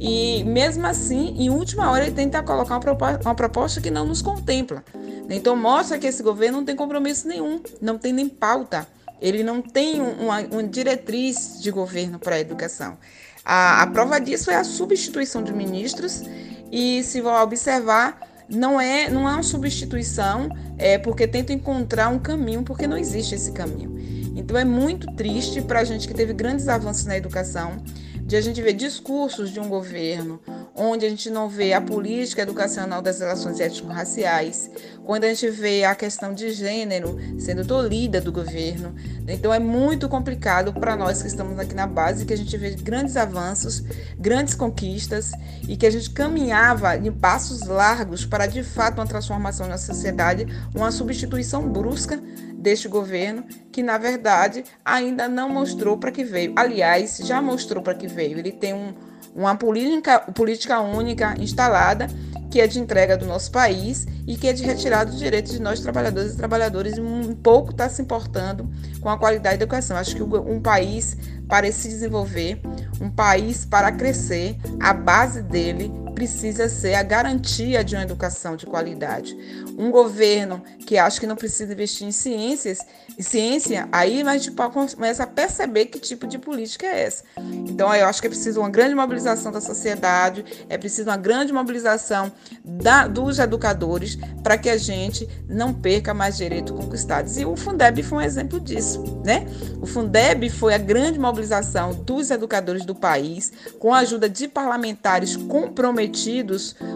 E 0.05 0.43
mesmo 0.43 0.85
assim, 0.85 1.33
em 1.39 1.49
última 1.49 1.89
hora, 1.89 2.05
ele 2.05 2.17
tenta 2.17 2.43
colocar 2.43 2.75
uma 2.75 2.81
proposta, 2.81 3.21
uma 3.25 3.37
proposta 3.37 3.81
que 3.81 3.89
não 3.89 4.05
nos 4.05 4.21
contempla. 4.21 4.85
Então 5.31 5.55
mostra 5.55 5.97
que 5.97 6.09
esse 6.09 6.25
governo 6.25 6.59
não 6.59 6.65
tem 6.65 6.75
compromisso 6.75 7.29
nenhum, 7.29 7.61
não 7.81 7.97
tem 7.97 8.13
nem 8.13 8.29
pauta. 8.29 8.85
Ele 9.21 9.45
não 9.45 9.63
tem 9.63 10.01
uma, 10.01 10.41
uma 10.41 10.65
diretriz 10.65 11.63
de 11.63 11.71
governo 11.71 12.19
para 12.19 12.35
a 12.35 12.41
educação. 12.41 12.99
A, 13.45 13.83
a 13.83 13.87
prova 13.87 14.21
disso 14.21 14.51
é 14.51 14.57
a 14.57 14.65
substituição 14.65 15.41
de 15.41 15.53
ministros 15.53 16.25
e 16.73 17.05
se 17.05 17.21
vão 17.21 17.41
observar 17.41 18.21
não 18.49 18.81
é 18.81 19.09
não 19.09 19.29
é 19.29 19.35
uma 19.35 19.43
substituição 19.43 20.49
é 20.79 20.99
porque 20.99 21.29
tenta 21.29 21.53
encontrar 21.53 22.09
um 22.09 22.19
caminho 22.19 22.65
porque 22.65 22.87
não 22.87 22.97
existe 22.97 23.35
esse 23.35 23.53
caminho 23.53 23.97
então 24.37 24.57
é 24.57 24.65
muito 24.65 25.07
triste 25.15 25.61
para 25.63 25.81
a 25.81 25.85
gente 25.85 26.07
que 26.07 26.15
teve 26.15 26.33
grandes 26.33 26.69
avanços 26.69 27.05
na 27.05 27.17
educação 27.17 27.83
de 28.25 28.37
a 28.37 28.41
gente 28.41 28.63
ver 28.63 28.73
discursos 28.73 29.51
de 29.51 29.61
um 29.61 29.69
governo 29.69 30.41
onde 30.75 31.05
a 31.05 31.09
gente 31.09 31.29
não 31.31 31.49
vê 31.49 31.73
a 31.73 31.81
política 31.81 32.43
educacional 32.43 33.03
das 33.03 33.21
relações 33.21 33.61
étnico-raciais, 33.61 34.71
quando 35.05 35.25
a 35.25 35.29
gente 35.29 35.51
vê 35.51 35.85
a 35.85 35.95
questão 35.95 36.33
de 36.33 36.51
gênero 36.53 37.19
sendo 37.39 37.65
tolhida 37.67 38.21
do 38.21 38.33
governo. 38.33 38.95
Então 39.29 39.53
é 39.53 39.59
muito 39.59 40.09
complicado 40.09 40.73
para 40.73 40.97
nós 40.97 41.21
que 41.21 41.29
estamos 41.29 41.59
aqui 41.59 41.75
na 41.75 41.87
base, 41.87 42.25
que 42.25 42.33
a 42.33 42.37
gente 42.37 42.57
vê 42.57 42.71
grandes 42.71 43.17
avanços, 43.17 43.83
grandes 44.19 44.55
conquistas 44.55 45.33
e 45.69 45.77
que 45.77 45.87
a 45.87 45.91
gente 45.91 46.11
caminhava 46.11 46.97
em 46.97 47.13
passos 47.13 47.67
largos 47.67 48.25
para 48.25 48.47
de 48.47 48.63
fato 48.63 48.99
uma 48.99 49.07
transformação 49.07 49.67
na 49.67 49.77
sociedade, 49.77 50.47
uma 50.75 50.91
substituição 50.91 51.69
brusca 51.69 52.23
deste 52.63 52.89
governo, 52.89 53.45
que 53.71 53.83
na 53.83 53.99
verdade 53.99 54.65
ainda 54.85 55.29
não 55.29 55.49
mostrou 55.49 55.99
para 55.99 56.13
que 56.13 56.25
veio. 56.25 56.53
Aliás, 56.57 57.19
já 57.19 57.43
mostrou 57.43 57.83
para 57.83 57.95
que 57.95 58.07
veio. 58.07 58.39
Ele 58.39 58.53
tem 58.53 58.73
um 58.73 58.95
uma 59.35 59.57
política, 59.57 60.19
política 60.19 60.81
única 60.81 61.35
instalada 61.39 62.07
que 62.51 62.61
é 62.61 62.67
de 62.67 62.79
entrega 62.79 63.17
do 63.17 63.25
nosso 63.25 63.51
país 63.51 64.07
e 64.27 64.37
que 64.37 64.47
é 64.47 64.53
de 64.53 64.63
retirada 64.63 65.11
dos 65.11 65.19
direitos 65.19 65.53
de 65.53 65.59
nós 65.59 65.81
trabalhadores 65.81 66.35
e 66.35 66.37
trabalhadoras 66.37 66.99
e 66.99 67.01
um 67.01 67.35
pouco 67.35 67.71
está 67.71 67.89
se 67.89 68.03
importando 68.03 68.69
com 69.01 69.09
a 69.09 69.17
qualidade 69.17 69.57
da 69.57 69.65
educação. 69.65 69.97
Acho 69.97 70.15
que 70.15 70.23
um 70.23 70.61
país 70.61 71.17
para 71.49 71.73
se 71.73 71.89
desenvolver, 71.89 72.61
um 73.01 73.09
país 73.09 73.65
para 73.65 73.91
crescer, 73.91 74.59
a 74.79 74.93
base 74.93 75.41
dele 75.41 75.91
precisa 76.15 76.69
ser 76.69 76.95
a 76.95 77.03
garantia 77.03 77.83
de 77.83 77.95
uma 77.95 78.03
educação 78.03 78.57
de 78.57 78.67
qualidade. 78.67 79.37
Um 79.79 79.91
governo 79.91 80.63
que 80.87 80.99
acha 80.99 81.19
que 81.19 81.27
não 81.27 81.37
precisa 81.37 81.73
investir 81.73 82.07
em 82.07 82.13
ciências, 82.13 82.79
em 83.19 83.23
ciência, 83.23 83.89
aí 83.91 84.23
a 84.23 84.37
gente 84.37 84.51
começa 84.51 85.25
a 85.25 85.27
perceber 85.27 85.87
que 85.87 85.99
tipo 85.99 86.27
de 86.27 86.39
política 86.39 86.87
é 86.87 87.05
essa. 87.05 87.25
Então, 87.39 87.95
eu 87.95 88.07
acho 88.07 88.21
que 88.21 88.27
é 88.27 88.31
preciso 88.31 88.61
uma 88.61 88.71
grande 88.71 88.95
mobilização 88.95 89.51
da 89.51 89.61
sociedade, 89.61 90.45
é 90.69 90.79
preciso 90.79 91.09
uma 91.09 91.17
grande 91.17 91.53
mobilização 91.53 92.31
da, 92.65 93.07
dos 93.07 93.39
educadores 93.39 94.19
para 94.43 94.57
que 94.59 94.69
a 94.69 94.77
gente 94.77 95.29
não 95.49 95.73
perca 95.73 96.15
mais 96.15 96.37
direitos 96.37 96.77
conquistados. 96.77 97.37
E 97.37 97.45
o 97.45 97.57
Fundeb 97.57 98.03
foi 98.03 98.19
um 98.19 98.23
exemplo 98.23 98.61
disso, 98.61 99.03
né? 99.25 99.47
O 99.81 99.87
Fundeb 99.87 100.49
foi 100.51 100.75
a 100.75 100.79
grande 100.79 101.19
mobilização 101.19 101.95
dos 101.95 102.31
educadores 102.31 102.85
do 102.85 102.95
país, 102.95 103.53
com 103.79 103.93
a 103.93 103.99
ajuda 103.99 104.29
de 104.29 104.47
parlamentares 104.47 105.37
comprometidos 105.37 106.12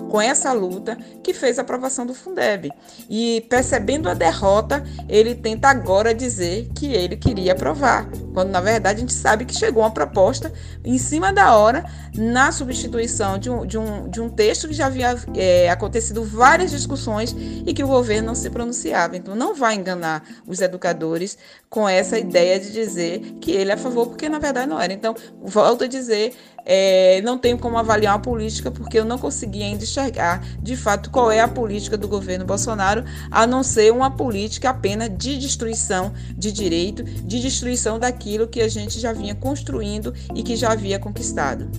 com 0.09 0.21
essa 0.21 0.53
luta, 0.53 0.97
que 1.23 1.35
fez 1.35 1.59
a 1.59 1.63
aprovação 1.63 2.07
do 2.07 2.15
Fundeb. 2.15 2.71
E 3.09 3.45
percebendo 3.49 4.09
a 4.09 4.15
derrota, 4.15 4.85
ele 5.09 5.35
tenta 5.35 5.69
agora 5.69 6.15
dizer 6.15 6.69
que 6.75 6.93
ele 6.93 7.17
queria 7.17 7.53
aprovar, 7.53 8.09
quando 8.33 8.51
na 8.51 8.61
verdade 8.61 8.99
a 8.99 9.01
gente 9.01 9.13
sabe 9.13 9.45
que 9.45 9.55
chegou 9.55 9.83
uma 9.83 9.91
proposta 9.91 10.53
em 10.85 10.99
cima 10.99 11.33
da 11.33 11.57
hora 11.57 11.85
na 12.17 12.53
substituição 12.53 13.39
de 13.39 13.51
um, 13.51 13.67
de 13.67 13.79
um, 13.79 14.09
de 14.09 14.21
um 14.21 14.29
texto 14.29 14.69
que 14.69 14.75
já 14.75 14.87
havia 14.87 15.17
é, 15.35 15.69
acontecido 15.71 16.25
várias 16.25 16.71
discussões 16.71 17.35
e 17.67 17.73
que 17.75 17.85
o 17.85 17.89
governo 17.89 18.29
não 18.29 18.35
se 18.35 18.49
pronunciava. 18.51 19.17
Então 19.17 19.35
não 19.35 19.55
vai 19.55 19.75
enganar 19.75 20.23
os 20.47 20.61
educadores 20.61 21.37
com 21.69 21.89
essa 21.89 22.19
ideia 22.19 22.59
de 22.59 22.73
dizer 22.73 23.21
que 23.41 23.51
ele 23.51 23.71
é 23.71 23.75
a 23.75 23.79
favor, 23.79 24.07
porque 24.07 24.29
na 24.29 24.39
verdade 24.39 24.69
não 24.69 24.81
era. 24.81 24.93
Então, 24.93 25.15
volto 25.43 25.85
a 25.85 25.87
dizer, 25.87 26.35
é, 26.67 27.23
não 27.23 27.39
tenho 27.39 27.57
como 27.57 27.79
avaliar 27.79 28.15
uma 28.15 28.21
política 28.21 28.71
porque 28.73 28.99
eu 28.99 29.05
não 29.05 29.17
consegui 29.17 29.63
ainda 29.63 29.85
enxergar 29.85 30.45
de 30.61 30.77
fato 30.77 31.11
qual 31.11 31.31
é 31.31 31.41
a 31.41 31.47
política 31.47 31.97
do 31.97 32.09
governo 32.09 32.45
Bolsonaro, 32.45 33.05
a 33.31 33.47
não 33.47 33.63
ser 33.63 33.93
uma 33.93 34.11
política 34.11 34.71
apenas 34.71 35.09
de 35.17 35.39
destruição 35.39 36.13
de 36.37 36.51
direito, 36.51 37.05
de 37.05 37.41
destruição 37.41 37.99
daquilo 37.99 38.49
que 38.49 38.61
a 38.61 38.69
gente 38.69 38.99
já 38.99 39.13
vinha 39.13 39.35
construindo 39.35 40.13
e 40.35 40.43
que 40.43 40.57
já 40.57 40.73
havia 40.73 40.99
conquistado. 40.99 41.71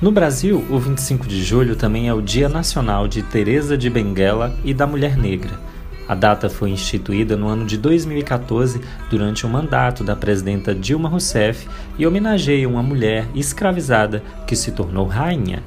No 0.00 0.10
Brasil, 0.10 0.64
o 0.68 0.80
25 0.80 1.28
de 1.28 1.42
julho 1.44 1.76
também 1.76 2.08
é 2.08 2.14
o 2.14 2.20
Dia 2.20 2.48
Nacional 2.48 3.06
de 3.06 3.22
Teresa 3.22 3.78
de 3.78 3.88
Benguela 3.88 4.56
e 4.64 4.74
da 4.74 4.84
Mulher 4.84 5.16
Negra. 5.16 5.60
A 6.08 6.14
data 6.14 6.50
foi 6.50 6.70
instituída 6.70 7.36
no 7.36 7.48
ano 7.48 7.64
de 7.64 7.78
2014 7.78 8.80
durante 9.08 9.46
o 9.46 9.48
mandato 9.48 10.02
da 10.02 10.16
presidenta 10.16 10.74
Dilma 10.74 11.08
Rousseff 11.08 11.68
e 11.98 12.06
homenageia 12.06 12.68
uma 12.68 12.82
mulher 12.82 13.26
escravizada 13.34 14.22
que 14.46 14.56
se 14.56 14.72
tornou 14.72 15.06
rainha. 15.06 15.62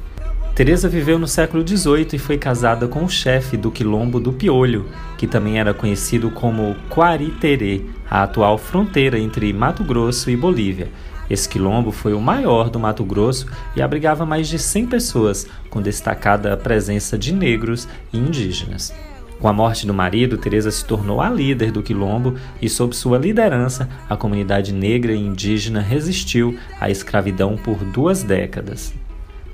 Teresa 0.56 0.88
viveu 0.88 1.20
no 1.20 1.27
século 1.27 1.68
XVIII 1.68 2.10
e 2.13 2.18
foi 2.18 2.38
casada 2.38 2.88
com 2.88 3.04
o 3.04 3.10
chefe 3.10 3.58
do 3.58 3.70
quilombo 3.70 4.22
do 4.22 4.32
Piolho, 4.32 4.86
que 5.18 5.27
também 5.27 5.60
era 5.60 5.74
conhecido 5.74 6.32
como 6.32 6.77
Quariterê, 6.89 7.82
a 8.10 8.24
atual 8.24 8.58
fronteira 8.58 9.20
entre 9.20 9.51
Mato 9.51 9.84
Grosso 9.84 10.30
e 10.30 10.38
Bolívia. 10.38 10.89
Esse 11.30 11.50
quilombo 11.50 11.92
foi 11.92 12.13
o 12.13 12.22
maior 12.22 12.70
do 12.70 12.80
Mato 12.80 13.04
Grosso 13.04 13.48
e 13.75 13.82
abrigava 13.82 14.25
mais 14.25 14.48
de 14.48 14.58
100 14.58 14.88
pessoas, 14.88 15.48
com 15.70 15.82
destacada 15.82 16.56
presença 16.56 17.18
de 17.18 17.34
negros 17.34 17.88
e 18.13 18.18
indígenas. 18.18 18.94
Com 19.39 19.48
a 19.48 19.54
morte 19.54 19.86
do 19.86 19.94
marido, 19.94 20.38
Teresa 20.38 20.72
se 20.72 20.84
tornou 20.86 21.22
a 21.22 21.30
líder 21.30 21.72
do 21.72 21.84
quilombo 21.84 22.36
e 22.62 22.70
sob 22.70 22.96
sua 22.96 23.18
liderança, 23.18 23.89
a 24.10 24.15
comunidade 24.15 24.74
negra 24.74 25.13
e 25.13 25.20
indígena 25.20 25.82
resistiu 25.82 26.58
à 26.80 26.89
escravidão 26.89 27.58
por 27.58 27.77
duas 27.84 28.24
décadas. 28.24 28.94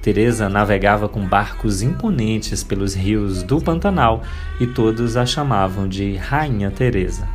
Teresa 0.01 0.49
navegava 0.49 1.07
com 1.07 1.21
barcos 1.25 1.81
imponentes 1.81 2.63
pelos 2.63 2.93
rios 2.93 3.43
do 3.43 3.61
Pantanal 3.61 4.23
e 4.59 4.65
todos 4.65 5.15
a 5.15 5.25
chamavam 5.25 5.87
de 5.87 6.15
Rainha 6.15 6.71
Teresa. 6.71 7.27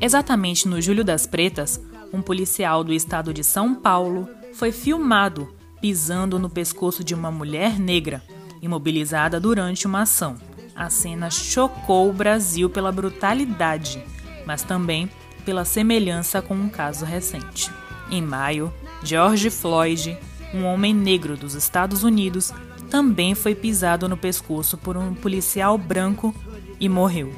Exatamente 0.00 0.68
no 0.68 0.80
Julho 0.80 1.04
das 1.04 1.26
Pretas, 1.26 1.82
um 2.12 2.22
policial 2.22 2.82
do 2.82 2.92
estado 2.92 3.32
de 3.32 3.42
São 3.44 3.74
Paulo 3.74 4.28
foi 4.54 4.72
filmado 4.72 5.57
pisando 5.80 6.38
no 6.38 6.50
pescoço 6.50 7.04
de 7.04 7.14
uma 7.14 7.30
mulher 7.30 7.78
negra, 7.78 8.22
imobilizada 8.60 9.38
durante 9.38 9.86
uma 9.86 10.02
ação. 10.02 10.36
A 10.74 10.90
cena 10.90 11.30
chocou 11.30 12.08
o 12.08 12.12
Brasil 12.12 12.70
pela 12.70 12.92
brutalidade, 12.92 14.02
mas 14.46 14.62
também 14.62 15.10
pela 15.44 15.64
semelhança 15.64 16.40
com 16.40 16.54
um 16.54 16.68
caso 16.68 17.04
recente. 17.04 17.70
Em 18.10 18.22
maio, 18.22 18.72
George 19.02 19.50
Floyd, 19.50 20.16
um 20.54 20.64
homem 20.64 20.94
negro 20.94 21.36
dos 21.36 21.54
Estados 21.54 22.02
Unidos, 22.04 22.52
também 22.90 23.34
foi 23.34 23.54
pisado 23.54 24.08
no 24.08 24.16
pescoço 24.16 24.78
por 24.78 24.96
um 24.96 25.14
policial 25.14 25.76
branco 25.76 26.34
e 26.80 26.88
morreu. 26.88 27.32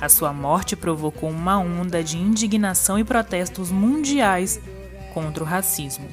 A 0.00 0.08
sua 0.08 0.32
morte 0.32 0.74
provocou 0.74 1.30
uma 1.30 1.58
onda 1.58 2.02
de 2.02 2.18
indignação 2.18 2.98
e 2.98 3.04
protestos 3.04 3.70
mundiais 3.70 4.60
contra 5.14 5.44
o 5.44 5.46
racismo. 5.46 6.08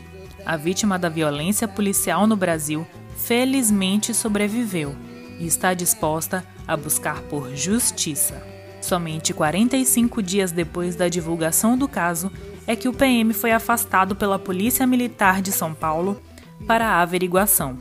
A 0.46 0.58
vítima 0.58 0.98
da 0.98 1.10
violência 1.10 1.68
policial 1.68 2.26
no 2.26 2.36
Brasil 2.36 2.86
felizmente 3.18 4.14
sobreviveu 4.14 4.96
e 5.40 5.46
está 5.46 5.74
disposta 5.74 6.46
a 6.68 6.76
buscar 6.76 7.22
por 7.24 7.56
justiça. 7.56 8.42
Somente 8.82 9.34
45 9.34 10.22
dias 10.22 10.52
depois 10.52 10.96
da 10.96 11.08
divulgação 11.08 11.78
do 11.78 11.88
caso 11.88 12.32
é 12.66 12.76
que 12.76 12.88
o 12.88 12.94
PM 12.94 13.34
foi 13.34 13.52
afastado 13.52 14.16
pela 14.16 14.40
Polícia 14.40 14.88
Militar 14.88 15.42
de 15.42 15.52
São 15.52 15.74
Paulo 15.74 16.22
para 16.66 16.88
a 16.88 17.02
averiguação. 17.02 17.78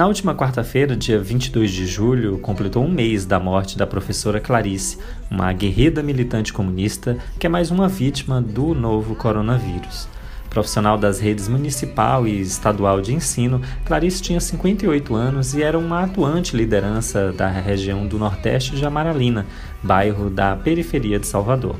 Na 0.00 0.06
última 0.06 0.34
quarta-feira, 0.34 0.96
dia 0.96 1.20
22 1.20 1.70
de 1.70 1.84
julho, 1.84 2.38
completou 2.38 2.82
um 2.82 2.90
mês 2.90 3.26
da 3.26 3.38
morte 3.38 3.76
da 3.76 3.86
professora 3.86 4.40
Clarice, 4.40 4.96
uma 5.30 5.50
aguerrida 5.50 6.02
militante 6.02 6.54
comunista 6.54 7.18
que 7.38 7.46
é 7.46 7.50
mais 7.50 7.70
uma 7.70 7.86
vítima 7.86 8.40
do 8.40 8.74
novo 8.74 9.14
coronavírus. 9.14 10.08
Profissional 10.48 10.96
das 10.96 11.20
redes 11.20 11.48
municipal 11.48 12.26
e 12.26 12.40
estadual 12.40 13.02
de 13.02 13.12
ensino, 13.12 13.60
Clarice 13.84 14.22
tinha 14.22 14.40
58 14.40 15.14
anos 15.14 15.52
e 15.52 15.62
era 15.62 15.78
uma 15.78 16.04
atuante 16.04 16.56
liderança 16.56 17.30
da 17.30 17.50
região 17.50 18.06
do 18.06 18.18
Nordeste 18.18 18.76
de 18.76 18.86
Amaralina, 18.86 19.44
bairro 19.82 20.30
da 20.30 20.56
periferia 20.56 21.18
de 21.18 21.26
Salvador. 21.26 21.76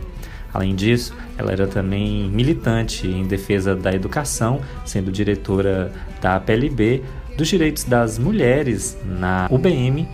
Além 0.53 0.75
disso, 0.75 1.15
ela 1.39 1.53
era 1.53 1.67
também 1.67 2.29
militante 2.29 3.07
em 3.07 3.25
defesa 3.25 3.75
da 3.75 3.95
educação, 3.95 4.61
sendo 4.85 5.11
diretora 5.11 5.93
da 6.21 6.39
PLB, 6.39 7.03
dos 7.37 7.49
direitos 7.49 7.85
das 7.85 8.19
mulheres 8.19 8.97
na 9.05 9.49
UBM 9.51 10.09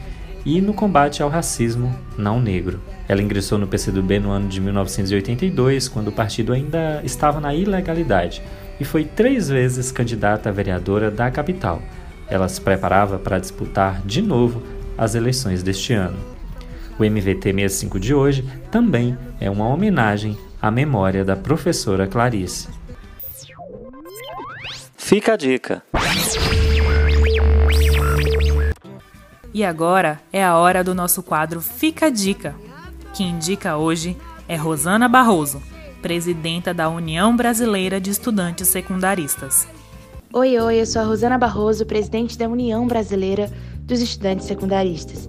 e 0.44 0.60
no 0.60 0.72
combate 0.72 1.22
ao 1.22 1.28
racismo 1.28 1.92
não 2.16 2.40
negro. 2.40 2.80
Ela 3.08 3.20
ingressou 3.20 3.58
no 3.58 3.66
PCdoB 3.66 4.20
no 4.20 4.30
ano 4.30 4.48
de 4.48 4.60
1982, 4.60 5.88
quando 5.88 6.08
o 6.08 6.12
partido 6.12 6.52
ainda 6.52 7.00
estava 7.04 7.40
na 7.40 7.54
ilegalidade, 7.54 8.40
e 8.78 8.84
foi 8.84 9.04
três 9.04 9.48
vezes 9.48 9.90
candidata 9.90 10.48
a 10.48 10.52
vereadora 10.52 11.10
da 11.10 11.30
capital. 11.30 11.82
Ela 12.28 12.48
se 12.48 12.60
preparava 12.60 13.18
para 13.18 13.38
disputar 13.38 14.02
de 14.04 14.22
novo 14.22 14.62
as 14.96 15.14
eleições 15.14 15.62
deste 15.62 15.92
ano. 15.92 16.18
O 16.98 17.04
MVT 17.04 17.52
65 17.52 18.00
de 18.00 18.14
hoje 18.14 18.44
também 18.70 19.16
é 19.40 19.50
uma 19.50 19.68
homenagem 19.68 20.36
à 20.60 20.70
memória 20.70 21.24
da 21.24 21.36
professora 21.36 22.06
Clarice. 22.06 22.68
Fica 24.96 25.34
a 25.34 25.36
dica. 25.36 25.82
E 29.56 29.64
agora 29.64 30.20
é 30.30 30.44
a 30.44 30.54
hora 30.54 30.84
do 30.84 30.94
nosso 30.94 31.22
quadro 31.22 31.62
Fica 31.62 32.08
a 32.08 32.10
Dica. 32.10 32.54
Quem 33.14 33.30
indica 33.30 33.78
hoje 33.78 34.14
é 34.46 34.54
Rosana 34.54 35.08
Barroso, 35.08 35.62
presidenta 36.02 36.74
da 36.74 36.90
União 36.90 37.34
Brasileira 37.34 37.98
de 37.98 38.10
Estudantes 38.10 38.68
Secundaristas. 38.68 39.66
Oi, 40.30 40.58
oi, 40.58 40.78
eu 40.82 40.84
sou 40.84 41.00
a 41.00 41.06
Rosana 41.06 41.38
Barroso, 41.38 41.86
presidente 41.86 42.36
da 42.36 42.46
União 42.46 42.86
Brasileira 42.86 43.50
dos 43.80 44.02
Estudantes 44.02 44.44
Secundaristas. 44.44 45.26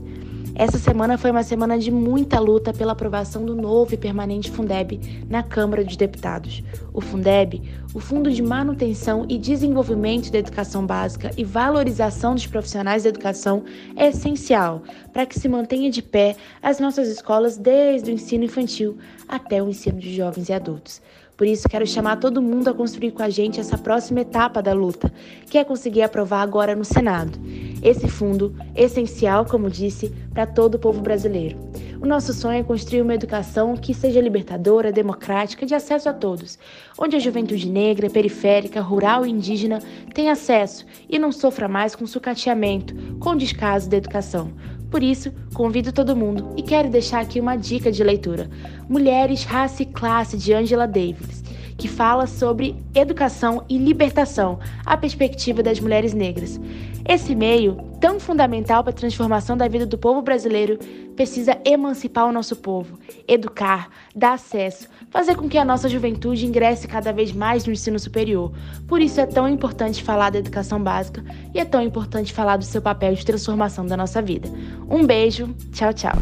Essa 0.59 0.79
semana 0.79 1.19
foi 1.19 1.29
uma 1.29 1.43
semana 1.43 1.77
de 1.77 1.91
muita 1.91 2.39
luta 2.39 2.73
pela 2.73 2.93
aprovação 2.93 3.45
do 3.45 3.55
novo 3.55 3.93
e 3.93 3.97
permanente 3.97 4.49
Fundeb 4.49 4.99
na 5.29 5.43
Câmara 5.43 5.85
dos 5.85 5.95
Deputados. 5.95 6.63
O 6.91 6.99
Fundeb, 6.99 7.61
o 7.93 7.99
Fundo 7.99 8.31
de 8.31 8.41
Manutenção 8.41 9.23
e 9.29 9.37
Desenvolvimento 9.37 10.31
da 10.31 10.39
Educação 10.39 10.83
Básica 10.83 11.29
e 11.37 11.43
Valorização 11.43 12.33
dos 12.33 12.47
Profissionais 12.47 13.03
da 13.03 13.09
Educação, 13.09 13.65
é 13.95 14.07
essencial 14.07 14.81
para 15.13 15.27
que 15.27 15.39
se 15.39 15.47
mantenha 15.47 15.91
de 15.91 16.01
pé 16.01 16.35
as 16.59 16.79
nossas 16.79 17.07
escolas 17.07 17.55
desde 17.55 18.09
o 18.09 18.13
ensino 18.15 18.45
infantil 18.45 18.97
até 19.27 19.61
o 19.61 19.69
ensino 19.69 19.99
de 19.99 20.15
jovens 20.15 20.49
e 20.49 20.53
adultos. 20.53 21.03
Por 21.37 21.45
isso, 21.45 21.69
quero 21.69 21.85
chamar 21.85 22.15
todo 22.15 22.41
mundo 22.41 22.67
a 22.67 22.73
construir 22.73 23.11
com 23.11 23.21
a 23.21 23.29
gente 23.29 23.59
essa 23.59 23.77
próxima 23.77 24.21
etapa 24.21 24.59
da 24.59 24.73
luta, 24.73 25.13
que 25.45 25.59
é 25.59 25.63
conseguir 25.63 26.01
aprovar 26.01 26.41
agora 26.41 26.75
no 26.75 26.83
Senado. 26.83 27.37
Esse 27.81 28.07
fundo, 28.07 28.55
essencial, 28.75 29.45
como 29.45 29.69
disse, 29.69 30.09
para 30.33 30.45
todo 30.45 30.75
o 30.75 30.79
povo 30.79 31.01
brasileiro. 31.01 31.57
O 32.01 32.05
nosso 32.05 32.31
sonho 32.31 32.59
é 32.59 32.63
construir 32.63 33.01
uma 33.01 33.15
educação 33.15 33.75
que 33.75 33.93
seja 33.93 34.21
libertadora, 34.21 34.91
democrática, 34.91 35.65
de 35.65 35.73
acesso 35.73 36.07
a 36.07 36.13
todos, 36.13 36.59
onde 36.97 37.15
a 37.15 37.19
juventude 37.19 37.67
negra, 37.67 38.09
periférica, 38.09 38.81
rural 38.81 39.25
e 39.25 39.31
indígena 39.31 39.79
tenha 40.13 40.33
acesso 40.33 40.85
e 41.09 41.17
não 41.17 41.31
sofra 41.31 41.67
mais 41.67 41.95
com 41.95 42.05
sucateamento, 42.05 42.93
com 43.19 43.35
descaso 43.35 43.89
da 43.89 43.97
educação. 43.97 44.51
Por 44.91 45.01
isso, 45.01 45.33
convido 45.53 45.91
todo 45.91 46.15
mundo 46.15 46.53
e 46.55 46.61
quero 46.61 46.89
deixar 46.89 47.21
aqui 47.21 47.39
uma 47.39 47.55
dica 47.55 47.91
de 47.91 48.03
leitura: 48.03 48.49
Mulheres, 48.87 49.43
Raça 49.43 49.83
e 49.83 49.85
Classe, 49.85 50.37
de 50.37 50.53
Angela 50.53 50.87
Davis, 50.87 51.43
que 51.77 51.87
fala 51.87 52.25
sobre 52.25 52.75
educação 52.95 53.63
e 53.67 53.77
libertação, 53.77 54.59
a 54.85 54.95
perspectiva 54.95 55.61
das 55.61 55.79
mulheres 55.79 56.13
negras. 56.13 56.59
Esse 57.07 57.33
meio, 57.33 57.77
tão 58.01 58.19
fundamental 58.19 58.83
para 58.83 58.91
a 58.91 58.95
transformação 58.95 59.55
da 59.55 59.65
vida 59.69 59.85
do 59.85 59.97
povo 59.97 60.21
brasileiro, 60.21 60.77
precisa 61.15 61.57
emancipar 61.63 62.27
o 62.27 62.33
nosso 62.33 62.53
povo, 62.57 62.99
educar, 63.25 63.89
dar 64.13 64.33
acesso, 64.33 64.89
fazer 65.09 65.35
com 65.35 65.47
que 65.47 65.57
a 65.57 65.63
nossa 65.63 65.87
juventude 65.87 66.45
ingresse 66.45 66.85
cada 66.85 67.13
vez 67.13 67.31
mais 67.31 67.65
no 67.65 67.71
ensino 67.71 67.97
superior. 67.97 68.51
Por 68.89 68.99
isso 68.99 69.21
é 69.21 69.25
tão 69.25 69.47
importante 69.47 70.03
falar 70.03 70.31
da 70.31 70.39
educação 70.39 70.83
básica 70.83 71.23
e 71.55 71.59
é 71.61 71.65
tão 71.65 71.81
importante 71.81 72.33
falar 72.33 72.57
do 72.57 72.65
seu 72.65 72.81
papel 72.81 73.13
de 73.13 73.25
transformação 73.25 73.85
da 73.85 73.95
nossa 73.95 74.21
vida. 74.21 74.49
Um 74.89 75.05
beijo, 75.05 75.55
tchau, 75.71 75.93
tchau. 75.93 76.13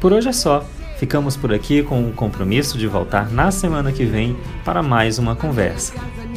Por 0.00 0.12
hoje 0.12 0.30
é 0.30 0.32
só. 0.32 0.66
Ficamos 1.02 1.36
por 1.36 1.52
aqui 1.52 1.82
com 1.82 2.08
o 2.08 2.12
compromisso 2.12 2.78
de 2.78 2.86
voltar 2.86 3.28
na 3.28 3.50
semana 3.50 3.90
que 3.90 4.04
vem 4.04 4.36
para 4.64 4.84
mais 4.84 5.18
uma 5.18 5.34
conversa. 5.34 5.94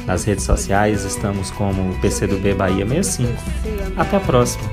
Nas 0.08 0.24
redes 0.24 0.44
sociais 0.44 1.06
estamos 1.06 1.52
como 1.52 1.94
PCdoB 2.02 2.56
Bahia 2.56 2.84
65. 2.84 3.32
Até 3.96 4.18
a 4.18 4.20
próxima. 4.20 4.68